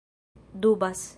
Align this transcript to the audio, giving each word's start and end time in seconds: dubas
dubas 0.55 1.09